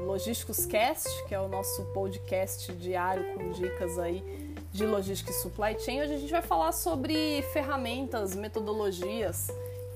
Logísticos 0.08 0.66
Cast, 0.66 1.08
que 1.27 1.35
é 1.35 1.40
o 1.40 1.48
nosso 1.48 1.85
podcast 1.94 2.73
diário 2.73 3.23
com 3.35 3.52
dicas 3.52 3.99
aí 3.99 4.24
de 4.71 4.88
logística 4.88 5.29
e 5.29 5.34
supply 5.35 5.79
chain. 5.79 6.01
Hoje 6.01 6.13
a 6.16 6.18
gente 6.18 6.32
vai 6.32 6.41
falar 6.41 6.71
sobre 6.71 7.43
ferramentas, 7.54 8.35
metodologias 8.35 9.49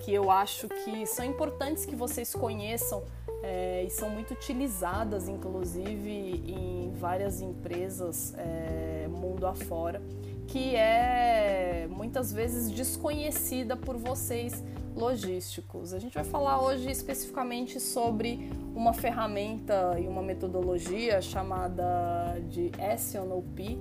que 0.05 0.13
eu 0.13 0.29
acho 0.29 0.67
que 0.67 1.03
são 1.07 1.25
importantes 1.25 1.83
que 1.83 1.95
vocês 1.95 2.31
conheçam 2.35 3.03
é, 3.41 3.83
e 3.83 3.89
são 3.89 4.09
muito 4.11 4.35
utilizadas, 4.35 5.27
inclusive, 5.27 6.43
em 6.47 6.91
várias 6.95 7.41
empresas 7.41 8.35
é, 8.37 9.07
mundo 9.09 9.47
afora, 9.47 9.99
que 10.47 10.75
é 10.75 11.87
muitas 11.89 12.31
vezes 12.31 12.69
desconhecida 12.69 13.75
por 13.75 13.97
vocês 13.97 14.63
logísticos. 14.95 15.93
A 15.93 15.99
gente 15.99 16.13
vai 16.13 16.23
falar 16.23 16.61
hoje 16.61 16.89
especificamente 16.89 17.79
sobre 17.79 18.51
uma 18.75 18.93
ferramenta 18.93 19.97
e 19.99 20.07
uma 20.07 20.21
metodologia 20.21 21.21
chamada 21.21 22.39
de 22.49 22.71
SNOP, 22.97 23.79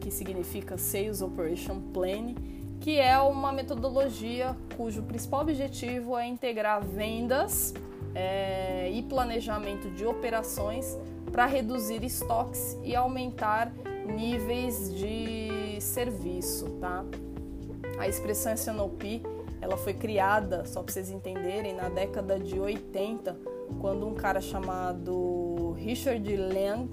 que 0.00 0.10
significa 0.10 0.76
Sales 0.76 1.22
Operation 1.22 1.80
Planning, 1.92 2.36
que 2.80 2.98
é 2.98 3.18
uma 3.18 3.52
metodologia 3.52 4.56
cujo 4.76 5.02
principal 5.02 5.42
objetivo 5.42 6.16
é 6.16 6.26
integrar 6.26 6.82
vendas 6.84 7.74
é, 8.14 8.90
e 8.90 9.02
planejamento 9.02 9.90
de 9.90 10.06
operações 10.06 10.96
para 11.30 11.46
reduzir 11.46 12.02
estoques 12.04 12.78
e 12.82 12.94
aumentar 12.94 13.72
níveis 14.06 14.92
de 14.94 15.67
serviço, 15.80 16.66
tá? 16.80 17.04
A 17.98 18.08
expressão 18.08 18.52
SNOP 18.52 19.22
ela 19.60 19.76
foi 19.76 19.92
criada, 19.92 20.64
só 20.64 20.82
para 20.82 20.92
vocês 20.92 21.10
entenderem, 21.10 21.74
na 21.74 21.88
década 21.88 22.38
de 22.38 22.58
80, 22.58 23.36
quando 23.80 24.06
um 24.06 24.14
cara 24.14 24.40
chamado 24.40 25.72
Richard 25.72 26.36
Lang 26.36 26.88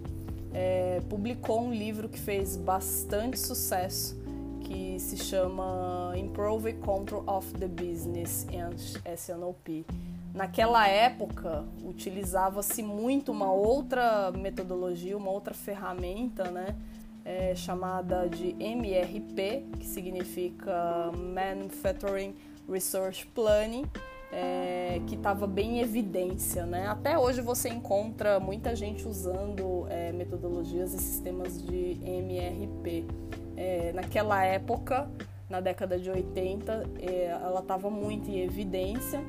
é, 0.54 1.02
publicou 1.10 1.62
um 1.62 1.74
livro 1.74 2.10
que 2.10 2.20
fez 2.20 2.58
bastante 2.58 3.40
sucesso, 3.40 4.18
que 4.62 5.00
se 5.00 5.18
chama 5.18 6.14
Improve 6.18 6.74
Control 6.74 7.24
of 7.28 7.54
the 7.54 7.68
Business 7.68 8.48
and 8.52 8.76
SNOP. 9.16 9.86
Naquela 10.34 10.88
época, 10.88 11.64
utilizava-se 11.84 12.82
muito 12.82 13.32
uma 13.32 13.52
outra 13.52 14.32
metodologia, 14.32 15.16
uma 15.16 15.30
outra 15.30 15.54
ferramenta, 15.54 16.50
né? 16.52 16.76
É, 17.26 17.56
chamada 17.56 18.30
de 18.30 18.56
MRP, 18.60 19.66
que 19.80 19.86
significa 19.86 21.12
Manufacturing 21.12 22.36
Resource 22.70 23.26
Planning, 23.26 23.86
é, 24.32 25.02
que 25.08 25.16
estava 25.16 25.48
bem 25.48 25.80
em 25.80 25.82
evidência. 25.82 26.68
Né? 26.68 26.88
Até 26.88 27.18
hoje 27.18 27.42
você 27.42 27.70
encontra 27.70 28.40
muita 28.40 28.76
gente 28.76 29.08
usando 29.08 29.88
é, 29.90 30.12
metodologias 30.12 30.94
e 30.94 31.00
sistemas 31.00 31.60
de 31.62 31.98
MRP. 32.04 33.06
É, 33.58 33.92
naquela 33.94 34.46
época, 34.46 35.10
na 35.50 35.60
década 35.60 35.98
de 35.98 36.12
80, 36.12 36.90
é, 37.00 37.26
ela 37.26 37.62
estava 37.62 37.90
muito 37.90 38.30
em 38.30 38.42
evidência 38.42 39.22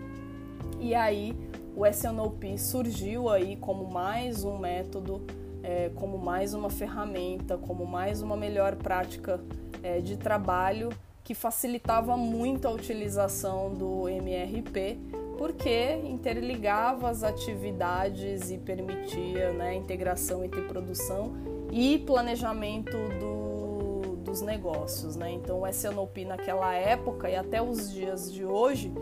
e 0.80 0.94
aí 0.94 1.34
o 1.74 1.86
SNOP 1.86 2.58
surgiu 2.58 3.28
aí 3.28 3.56
como 3.56 3.90
mais 3.90 4.44
um 4.44 4.58
método, 4.58 5.26
é, 5.66 5.90
como 5.96 6.16
mais 6.16 6.54
uma 6.54 6.70
ferramenta, 6.70 7.58
como 7.58 7.84
mais 7.84 8.22
uma 8.22 8.36
melhor 8.36 8.76
prática 8.76 9.40
é, 9.82 10.00
de 10.00 10.16
trabalho 10.16 10.90
que 11.24 11.34
facilitava 11.34 12.16
muito 12.16 12.68
a 12.68 12.70
utilização 12.70 13.74
do 13.74 14.08
MRP, 14.08 14.96
porque 15.36 15.94
interligava 16.04 17.10
as 17.10 17.24
atividades 17.24 18.52
e 18.52 18.58
permitia 18.58 19.52
né, 19.52 19.70
a 19.70 19.74
integração 19.74 20.44
entre 20.44 20.62
produção 20.62 21.32
e 21.72 21.98
planejamento 21.98 22.96
do, 23.18 24.16
dos 24.18 24.40
negócios. 24.42 25.16
Né? 25.16 25.32
Então, 25.32 25.62
o 25.62 25.66
SNOP 25.66 26.24
naquela 26.24 26.72
época 26.74 27.28
e 27.28 27.34
até 27.34 27.60
os 27.60 27.92
dias 27.92 28.32
de 28.32 28.44
hoje 28.44 28.92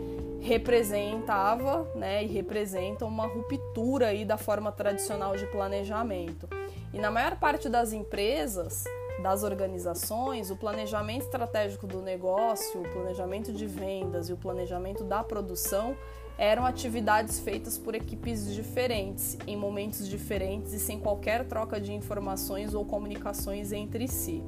representava 0.45 1.89
né, 1.95 2.23
e 2.23 2.27
representa 2.27 3.03
uma 3.03 3.25
ruptura 3.25 4.07
aí 4.07 4.23
da 4.23 4.37
forma 4.37 4.71
tradicional 4.71 5.35
de 5.35 5.47
planejamento. 5.47 6.47
E 6.93 6.99
na 6.99 7.09
maior 7.09 7.39
parte 7.39 7.67
das 7.67 7.91
empresas, 7.91 8.83
das 9.23 9.41
organizações, 9.41 10.51
o 10.51 10.55
planejamento 10.55 11.23
estratégico 11.23 11.87
do 11.87 11.99
negócio, 11.99 12.79
o 12.79 12.83
planejamento 12.83 13.51
de 13.51 13.65
vendas 13.65 14.29
e 14.29 14.33
o 14.33 14.37
planejamento 14.37 15.03
da 15.03 15.23
produção 15.23 15.97
eram 16.37 16.63
atividades 16.63 17.39
feitas 17.39 17.75
por 17.77 17.95
equipes 17.95 18.53
diferentes, 18.53 19.37
em 19.47 19.57
momentos 19.57 20.07
diferentes 20.07 20.73
e 20.73 20.79
sem 20.79 20.99
qualquer 20.99 21.45
troca 21.45 21.81
de 21.81 21.91
informações 21.91 22.75
ou 22.75 22.85
comunicações 22.85 23.71
entre 23.71 24.07
si. 24.07 24.43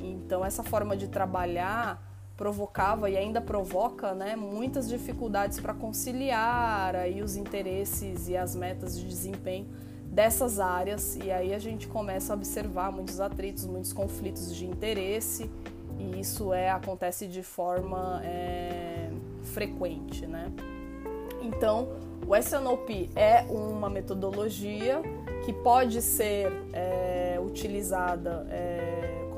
Então, 0.00 0.44
essa 0.44 0.64
forma 0.64 0.96
de 0.96 1.06
trabalhar 1.06 2.07
provocava 2.38 3.10
e 3.10 3.16
ainda 3.16 3.40
provoca 3.40 4.14
né, 4.14 4.36
muitas 4.36 4.88
dificuldades 4.88 5.58
para 5.58 5.74
conciliar 5.74 6.94
aí 6.94 7.20
os 7.20 7.36
interesses 7.36 8.28
e 8.28 8.36
as 8.36 8.54
metas 8.54 8.96
de 8.96 9.04
desempenho 9.04 9.66
dessas 10.04 10.60
áreas 10.60 11.16
e 11.16 11.32
aí 11.32 11.52
a 11.52 11.58
gente 11.58 11.88
começa 11.88 12.32
a 12.32 12.36
observar 12.36 12.92
muitos 12.92 13.20
atritos, 13.20 13.66
muitos 13.66 13.92
conflitos 13.92 14.54
de 14.54 14.66
interesse 14.66 15.50
e 15.98 16.20
isso 16.20 16.54
é 16.54 16.70
acontece 16.70 17.26
de 17.26 17.42
forma 17.42 18.22
é, 18.24 19.10
frequente, 19.42 20.24
né? 20.24 20.52
Então, 21.42 21.88
o 22.24 22.36
SNOP 22.36 23.10
é 23.16 23.42
uma 23.50 23.90
metodologia 23.90 25.02
que 25.44 25.52
pode 25.52 26.00
ser 26.00 26.52
é, 26.72 27.40
utilizada 27.44 28.46
é, 28.50 28.87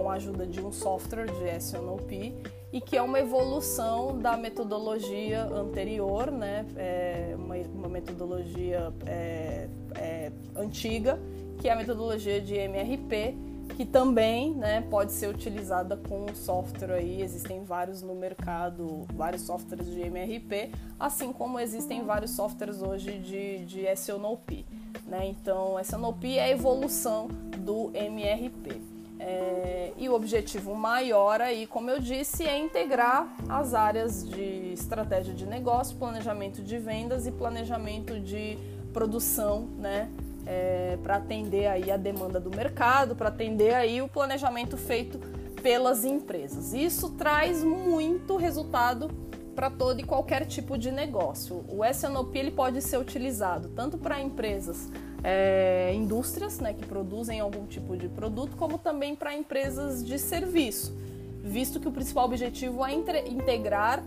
com 0.00 0.08
a 0.08 0.14
ajuda 0.14 0.46
de 0.46 0.62
um 0.62 0.72
software 0.72 1.26
de 1.26 1.56
SNOP 1.58 2.34
e 2.72 2.80
que 2.80 2.96
é 2.96 3.02
uma 3.02 3.20
evolução 3.20 4.18
da 4.18 4.34
metodologia 4.34 5.44
anterior, 5.44 6.30
né? 6.30 6.64
É 6.74 7.34
uma, 7.36 7.56
uma, 7.56 7.88
metodologia 7.88 8.90
é, 9.06 9.68
é, 9.96 10.32
antiga, 10.56 11.20
que 11.58 11.68
é 11.68 11.72
a 11.72 11.76
metodologia 11.76 12.40
de 12.40 12.54
MRP, 12.54 13.36
que 13.76 13.84
também 13.84 14.54
né, 14.54 14.80
pode 14.88 15.12
ser 15.12 15.28
utilizada 15.28 15.98
com 15.98 16.34
software 16.34 16.94
aí, 16.94 17.20
existem 17.20 17.62
vários 17.62 18.00
no 18.00 18.14
mercado, 18.14 19.06
vários 19.12 19.42
softwares 19.42 19.86
de 19.86 20.00
MRP, 20.00 20.70
assim 20.98 21.30
como 21.30 21.60
existem 21.60 22.04
vários 22.04 22.30
softwares 22.30 22.80
hoje 22.80 23.18
de, 23.18 23.66
de 23.66 23.86
SNOP. 23.94 24.64
Né? 25.06 25.26
Então, 25.26 25.78
SNOP 25.78 26.24
é 26.24 26.44
a 26.44 26.50
evolução 26.50 27.28
do 27.58 27.90
MRP. 27.94 28.89
É, 29.20 29.92
e 29.98 30.08
o 30.08 30.14
objetivo 30.14 30.74
maior 30.74 31.42
aí, 31.42 31.66
como 31.66 31.90
eu 31.90 32.00
disse, 32.00 32.46
é 32.46 32.58
integrar 32.58 33.28
as 33.48 33.74
áreas 33.74 34.26
de 34.26 34.72
estratégia 34.72 35.34
de 35.34 35.44
negócio, 35.44 35.94
planejamento 35.98 36.62
de 36.62 36.78
vendas 36.78 37.26
e 37.26 37.30
planejamento 37.30 38.18
de 38.18 38.56
produção, 38.94 39.68
né? 39.78 40.10
É, 40.46 40.98
para 41.02 41.16
atender 41.16 41.66
aí 41.66 41.90
a 41.90 41.98
demanda 41.98 42.40
do 42.40 42.50
mercado, 42.50 43.14
para 43.14 43.28
atender 43.28 43.74
aí 43.74 44.00
o 44.00 44.08
planejamento 44.08 44.78
feito 44.78 45.20
pelas 45.62 46.02
empresas. 46.02 46.72
Isso 46.72 47.10
traz 47.10 47.62
muito 47.62 48.36
resultado 48.36 49.10
para 49.60 49.68
todo 49.68 50.00
e 50.00 50.02
qualquer 50.02 50.46
tipo 50.46 50.78
de 50.78 50.90
negócio. 50.90 51.62
O 51.68 51.84
SNOP 51.84 52.34
ele 52.34 52.50
pode 52.50 52.80
ser 52.80 52.96
utilizado 52.96 53.68
tanto 53.68 53.98
para 53.98 54.18
empresas 54.18 54.90
é, 55.22 55.92
indústrias 55.94 56.58
né, 56.60 56.72
que 56.72 56.86
produzem 56.86 57.40
algum 57.40 57.66
tipo 57.66 57.94
de 57.94 58.08
produto, 58.08 58.56
como 58.56 58.78
também 58.78 59.14
para 59.14 59.34
empresas 59.34 60.02
de 60.02 60.18
serviço. 60.18 60.96
visto 61.44 61.78
que 61.78 61.86
o 61.86 61.92
principal 61.92 62.24
objetivo 62.24 62.82
é 62.86 62.94
integrar 62.94 64.02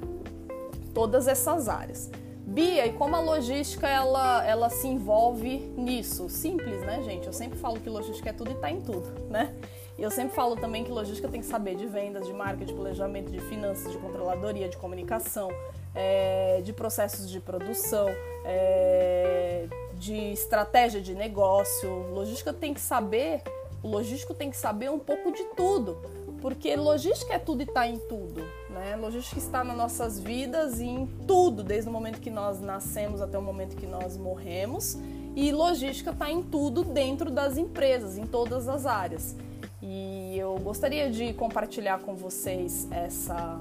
todas 0.92 1.28
essas 1.28 1.70
áreas. 1.70 2.10
Bia, 2.54 2.86
e 2.86 2.94
como 2.94 3.16
a 3.16 3.20
logística 3.20 3.90
ela, 3.90 4.46
ela 4.46 4.70
se 4.70 4.88
envolve 4.88 5.58
nisso? 5.76 6.30
Simples, 6.30 6.82
né, 6.82 7.02
gente? 7.02 7.26
Eu 7.26 7.34
sempre 7.34 7.58
falo 7.58 7.80
que 7.80 7.90
logística 7.90 8.30
é 8.30 8.34
tudo 8.34 8.52
e 8.52 8.54
está 8.54 8.70
em 8.70 8.80
tudo, 8.80 9.08
né? 9.28 9.56
E 9.98 10.04
eu 10.04 10.12
sempre 10.12 10.36
falo 10.36 10.56
também 10.56 10.84
que 10.84 10.92
logística 10.92 11.28
tem 11.28 11.42
que 11.42 11.48
saber 11.48 11.76
de 11.76 11.88
vendas, 11.88 12.28
de 12.28 12.34
marketing, 12.34 12.66
de 12.68 12.74
planejamento, 12.74 13.32
de 13.32 13.40
finanças, 13.40 13.92
de 13.92 13.98
controladoria, 13.98 14.70
de 14.70 14.78
comunicação, 14.78 15.50
é, 15.96 16.62
de 16.62 16.72
processos 16.72 17.28
de 17.28 17.40
produção, 17.40 18.06
é, 18.46 19.66
de 19.96 20.34
estratégia 20.34 21.02
de 21.02 21.16
negócio. 21.16 21.90
Logística 22.12 22.54
tem 22.54 22.72
que 22.72 22.82
saber, 22.82 23.42
o 23.82 23.88
logístico 23.88 24.36
tem 24.36 24.52
que 24.52 24.58
saber 24.58 24.92
um 24.92 25.00
pouco 25.00 25.32
de 25.32 25.44
tudo, 25.56 25.98
porque 26.40 26.76
logística 26.76 27.34
é 27.34 27.40
tudo 27.40 27.62
e 27.62 27.64
está 27.64 27.88
em 27.88 27.98
tudo. 27.98 28.46
Né? 28.74 28.96
Logística 28.96 29.40
está 29.40 29.64
nas 29.64 29.78
nossas 29.78 30.20
vidas 30.20 30.80
e 30.80 30.86
em 30.86 31.06
tudo, 31.28 31.64
desde 31.64 31.90
o 31.90 31.94
momento 31.94 32.20
que 32.20 32.32
nós 32.32 32.60
nascemos 32.60 33.22
até 33.22 33.38
o 33.38 33.42
momento 33.42 33.76
que 33.76 33.86
nós 33.86 34.18
morremos. 34.18 34.98
E 35.36 35.52
logística 35.52 36.10
está 36.10 36.32
em 36.32 36.42
tudo 36.42 36.84
dentro 36.84 37.30
das 37.30 37.58
empresas, 37.58 38.18
em 38.18 38.26
todas 38.26 38.68
as 38.68 38.86
áreas. 38.86 39.36
E 39.82 40.38
eu 40.38 40.58
gostaria 40.60 41.10
de 41.10 41.34
compartilhar 41.34 42.00
com 42.00 42.16
vocês 42.16 42.88
essa 42.92 43.60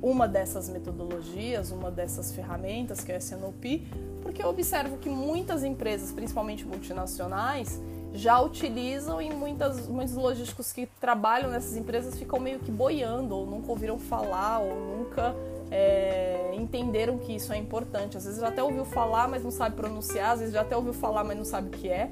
uma 0.00 0.28
dessas 0.28 0.68
metodologias, 0.68 1.72
uma 1.72 1.90
dessas 1.90 2.32
ferramentas 2.32 3.02
que 3.02 3.10
é 3.10 3.16
a 3.16 3.18
SNOP, 3.18 3.86
porque 4.22 4.42
eu 4.42 4.48
observo 4.48 4.96
que 4.98 5.08
muitas 5.08 5.64
empresas, 5.64 6.12
principalmente 6.12 6.64
multinacionais, 6.64 7.80
já 8.12 8.40
utilizam 8.40 9.20
e 9.20 9.30
muitas, 9.30 9.86
muitos 9.86 10.14
logísticos 10.14 10.72
que 10.72 10.86
trabalham 11.00 11.50
nessas 11.50 11.76
empresas 11.76 12.18
ficam 12.18 12.40
meio 12.40 12.58
que 12.58 12.70
boiando, 12.70 13.36
ou 13.36 13.46
nunca 13.46 13.70
ouviram 13.70 13.98
falar, 13.98 14.60
ou 14.60 14.74
nunca 14.74 15.34
é, 15.70 16.52
entenderam 16.54 17.18
que 17.18 17.34
isso 17.34 17.52
é 17.52 17.56
importante. 17.56 18.16
Às 18.16 18.24
vezes 18.24 18.40
já 18.40 18.48
até 18.48 18.62
ouviu 18.62 18.84
falar, 18.84 19.28
mas 19.28 19.42
não 19.42 19.50
sabe 19.50 19.76
pronunciar, 19.76 20.32
às 20.32 20.40
vezes 20.40 20.54
já 20.54 20.62
até 20.62 20.76
ouviu 20.76 20.92
falar, 20.92 21.24
mas 21.24 21.36
não 21.36 21.44
sabe 21.44 21.68
o 21.68 21.70
que 21.70 21.88
é. 21.88 22.10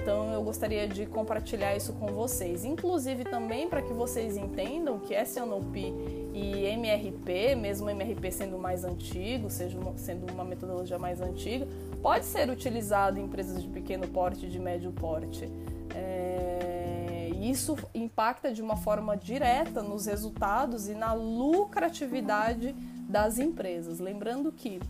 Então 0.00 0.32
eu 0.32 0.42
gostaria 0.42 0.86
de 0.88 1.06
compartilhar 1.06 1.76
isso 1.76 1.92
com 1.94 2.06
vocês. 2.06 2.64
Inclusive 2.64 3.24
também 3.24 3.68
para 3.68 3.82
que 3.82 3.92
vocês 3.92 4.36
entendam 4.36 4.98
que 4.98 5.14
SNOP 5.14 5.94
e 6.32 6.64
MRP, 6.66 7.54
mesmo 7.54 7.88
MRP 7.90 8.30
sendo 8.30 8.58
mais 8.58 8.84
antigo, 8.84 9.50
seja 9.50 9.78
uma, 9.78 9.96
sendo 9.96 10.32
uma 10.32 10.44
metodologia 10.44 10.98
mais 10.98 11.20
antiga, 11.20 11.66
pode 12.02 12.24
ser 12.24 12.48
utilizado 12.50 13.18
em 13.18 13.24
empresas 13.24 13.62
de 13.62 13.68
pequeno 13.68 14.06
porte 14.08 14.46
e 14.46 14.48
de 14.48 14.58
médio 14.58 14.92
porte. 14.92 15.48
É, 15.94 17.30
isso 17.40 17.76
impacta 17.94 18.52
de 18.52 18.60
uma 18.60 18.76
forma 18.76 19.16
direta 19.16 19.82
nos 19.82 20.06
resultados 20.06 20.88
e 20.88 20.94
na 20.94 21.12
lucratividade 21.12 22.74
das 23.08 23.38
empresas. 23.38 23.98
Lembrando 23.98 24.52
que 24.52 24.80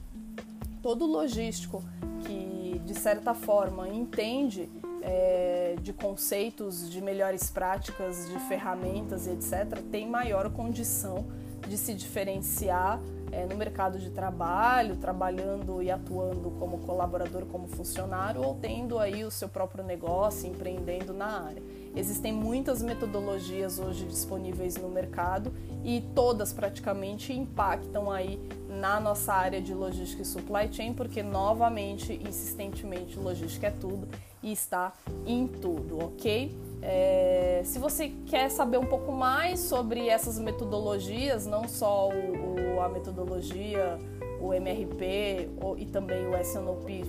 todo 0.83 1.07
logístico 1.07 1.83
que 2.25 2.81
de 2.85 2.95
certa 2.95 3.35
forma 3.35 3.89
entende 3.89 4.69
é, 5.09 5.77
de 5.81 5.93
conceitos, 5.95 6.91
de 6.91 7.01
melhores 7.01 7.51
práticas, 7.51 8.29
de 8.29 8.39
ferramentas 8.41 9.27
e 9.27 9.31
etc., 9.31 9.81
tem 9.91 10.07
maior 10.07 10.51
condição 10.51 11.27
de 11.67 11.79
se 11.79 11.95
diferenciar 11.95 13.01
é, 13.33 13.47
no 13.47 13.57
mercado 13.57 13.99
de 13.99 14.11
trabalho, 14.11 14.97
trabalhando 14.97 15.83
e 15.83 15.91
atuando 15.91 16.51
como 16.53 16.79
colaborador, 16.79 17.47
como 17.47 17.67
funcionário, 17.69 18.43
ou 18.43 18.55
tendo 18.55 18.99
aí 18.99 19.25
o 19.25 19.31
seu 19.31 19.49
próprio 19.49 19.83
negócio, 19.83 20.49
empreendendo 20.49 21.13
na 21.13 21.43
área. 21.43 21.63
Existem 21.97 22.33
muitas 22.33 22.83
metodologias 22.83 23.79
hoje 23.79 24.05
disponíveis 24.05 24.77
no 24.77 24.89
mercado 24.89 25.53
e 25.85 26.03
todas 26.15 26.53
praticamente 26.53 27.33
impactam 27.33 28.11
aí 28.11 28.39
na 28.69 29.01
nossa 29.01 29.33
área 29.33 29.61
de 29.61 29.75
logística 29.75 30.23
e 30.23 30.25
supply 30.25 30.69
chain, 30.71 30.93
porque 30.93 31.23
novamente, 31.23 32.13
insistentemente, 32.13 33.19
logística 33.19 33.67
é 33.67 33.71
tudo 33.71 34.07
e 34.43 34.53
está 34.53 34.93
em 35.27 35.47
tudo, 35.47 36.05
ok? 36.05 36.57
É, 36.81 37.63
se 37.65 37.79
você 37.79 38.13
quer 38.27 38.51
saber 38.51 38.79
um 38.79 38.87
pouco 38.87 39.11
mais 39.11 39.61
sobre 39.61 40.09
essas 40.09 40.39
metodologias, 40.39 41.47
não 41.47 41.67
só 41.67 42.09
o, 42.09 42.77
o, 42.77 42.81
a 42.81 42.89
metodologia, 42.89 43.99
o 44.41 44.55
MRP 44.55 45.51
o, 45.61 45.77
e 45.77 45.87
também 45.87 46.27
o 46.27 46.37
SNOP, 46.41 47.05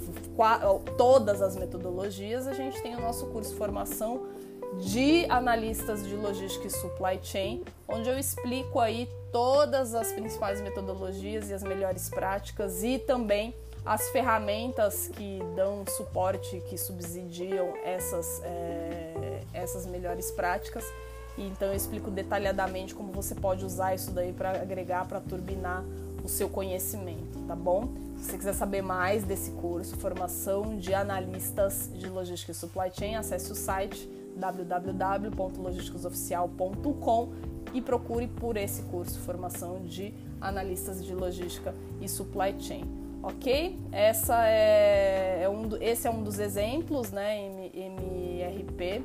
todas 0.98 1.42
as 1.42 1.56
metodologias, 1.56 2.48
a 2.48 2.54
gente 2.54 2.82
tem 2.82 2.96
o 2.96 3.02
nosso 3.02 3.28
curso 3.28 3.52
de 3.52 3.58
formação 3.58 4.28
de 4.80 5.26
analistas 5.30 6.06
de 6.06 6.16
logística 6.16 6.68
e 6.68 6.70
supply 6.70 7.20
chain, 7.22 7.64
onde 7.88 8.10
eu 8.10 8.18
explico 8.18 8.80
aí 8.80 9.10
todas 9.32 9.96
as 9.96 10.12
principais 10.12 10.62
metodologias 10.62 11.50
e 11.50 11.54
as 11.54 11.64
melhores 11.64 12.10
práticas 12.10 12.84
e 12.84 13.00
também 13.00 13.54
as 13.86 14.10
ferramentas 14.10 15.08
que 15.08 15.40
dão 15.56 15.86
suporte, 15.88 16.62
que 16.70 16.78
subsidiam 16.78 17.74
essas, 17.84 18.42
é, 18.44 19.42
essas 19.54 19.86
melhores 19.86 20.30
práticas. 20.32 20.84
Então 21.38 21.70
eu 21.70 21.76
explico 21.76 22.12
detalhadamente 22.12 22.94
como 22.94 23.10
você 23.12 23.34
pode 23.34 23.64
usar 23.64 23.96
isso 23.96 24.12
daí 24.12 24.34
para 24.34 24.62
agregar, 24.62 25.08
para 25.08 25.22
turbinar 25.22 25.86
o 26.24 26.28
seu 26.28 26.50
conhecimento, 26.50 27.40
tá 27.48 27.56
bom? 27.56 27.88
Se 28.18 28.32
você 28.32 28.38
quiser 28.38 28.54
saber 28.54 28.82
mais 28.82 29.24
desse 29.24 29.52
curso, 29.52 29.96
formação 29.96 30.78
de 30.78 30.94
analistas 30.94 31.90
de 31.94 32.10
logística 32.10 32.52
e 32.52 32.56
supply 32.56 32.92
chain, 32.92 33.16
acesse 33.16 33.50
o 33.54 33.56
site 33.56 34.10
www.logisticasoficial.com 34.36 37.30
e 37.74 37.82
procure 37.82 38.28
por 38.28 38.58
esse 38.58 38.82
curso, 38.84 39.18
formação 39.20 39.82
de 39.86 40.14
analistas 40.42 41.02
de 41.04 41.16
logística 41.16 41.74
e 42.02 42.10
supply 42.10 42.54
chain 42.60 42.99
ok? 43.22 43.78
Essa 43.92 44.48
é, 44.48 45.42
é 45.44 45.50
um, 45.50 45.70
esse 45.82 46.08
é 46.08 46.12
um 46.12 46.24
dos 46.24 46.40
exemplos, 46.40 47.12
né? 47.12 47.40
MRP 47.74 49.04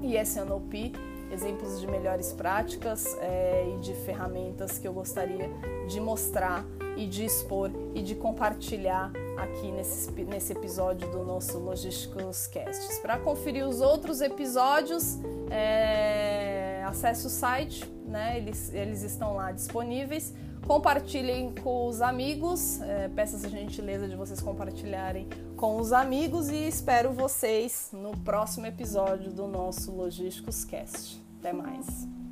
e 0.00 0.16
SNOP, 0.18 0.92
exemplos 1.32 1.80
de 1.80 1.86
melhores 1.86 2.32
práticas 2.32 3.16
é, 3.20 3.74
e 3.74 3.78
de 3.78 3.94
ferramentas 3.94 4.78
que 4.78 4.86
eu 4.86 4.92
gostaria 4.92 5.50
de 5.88 6.00
mostrar 6.00 6.64
e 6.96 7.06
de 7.06 7.24
expor 7.24 7.70
e 7.94 8.02
de 8.02 8.14
compartilhar 8.14 9.10
aqui 9.36 9.72
nesse, 9.72 10.10
nesse 10.12 10.52
episódio 10.52 11.10
do 11.10 11.24
nosso 11.24 11.58
Logísticos 11.58 12.46
Casts. 12.46 12.98
Para 13.00 13.18
conferir 13.18 13.66
os 13.66 13.80
outros 13.80 14.20
episódios, 14.20 15.18
é, 15.50 16.84
acesse 16.86 17.26
o 17.26 17.30
site, 17.30 17.84
né? 18.06 18.36
eles, 18.36 18.72
eles 18.72 19.02
estão 19.02 19.34
lá 19.34 19.50
disponíveis 19.50 20.32
Compartilhem 20.66 21.54
com 21.62 21.86
os 21.86 22.00
amigos, 22.00 22.80
é, 22.80 23.08
peço 23.08 23.36
essa 23.36 23.48
gentileza 23.48 24.08
de 24.08 24.16
vocês 24.16 24.40
compartilharem 24.40 25.28
com 25.56 25.78
os 25.78 25.92
amigos 25.92 26.48
e 26.48 26.66
espero 26.66 27.12
vocês 27.12 27.90
no 27.92 28.16
próximo 28.18 28.66
episódio 28.66 29.30
do 29.30 29.46
nosso 29.46 29.92
Logísticos 29.92 30.64
Cast. 30.64 31.22
Até 31.38 31.52
mais! 31.52 32.23